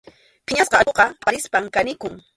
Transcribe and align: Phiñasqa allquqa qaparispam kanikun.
Phiñasqa 0.47 0.75
allquqa 0.81 1.05
qaparispam 1.19 1.65
kanikun. 1.75 2.13